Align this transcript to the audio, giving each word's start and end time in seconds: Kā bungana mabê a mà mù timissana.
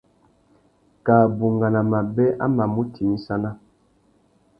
Kā 1.05 1.17
bungana 1.37 1.81
mabê 1.91 2.27
a 2.43 2.45
mà 2.55 2.65
mù 2.73 2.81
timissana. 2.93 3.51